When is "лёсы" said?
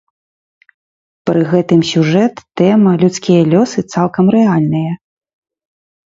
3.53-3.79